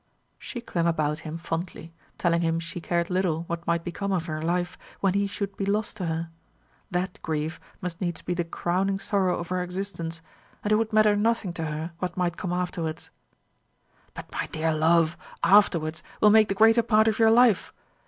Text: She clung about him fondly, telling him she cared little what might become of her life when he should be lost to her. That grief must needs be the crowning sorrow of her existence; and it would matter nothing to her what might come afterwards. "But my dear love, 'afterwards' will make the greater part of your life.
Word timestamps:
She 0.39 0.61
clung 0.61 0.87
about 0.87 1.19
him 1.19 1.37
fondly, 1.37 1.93
telling 2.17 2.41
him 2.41 2.59
she 2.59 2.81
cared 2.81 3.11
little 3.11 3.43
what 3.43 3.67
might 3.67 3.83
become 3.83 4.11
of 4.11 4.25
her 4.25 4.41
life 4.41 4.75
when 4.99 5.13
he 5.13 5.27
should 5.27 5.55
be 5.55 5.63
lost 5.63 5.95
to 5.97 6.07
her. 6.07 6.31
That 6.89 7.21
grief 7.21 7.59
must 7.81 8.01
needs 8.01 8.23
be 8.23 8.33
the 8.33 8.43
crowning 8.43 8.97
sorrow 8.97 9.37
of 9.37 9.49
her 9.49 9.61
existence; 9.61 10.23
and 10.63 10.71
it 10.71 10.77
would 10.77 10.91
matter 10.91 11.15
nothing 11.15 11.53
to 11.53 11.65
her 11.67 11.91
what 11.99 12.17
might 12.17 12.35
come 12.35 12.51
afterwards. 12.51 13.11
"But 14.15 14.31
my 14.31 14.47
dear 14.47 14.73
love, 14.73 15.15
'afterwards' 15.43 16.01
will 16.19 16.31
make 16.31 16.47
the 16.47 16.55
greater 16.55 16.81
part 16.81 17.07
of 17.07 17.19
your 17.19 17.29
life. 17.29 17.71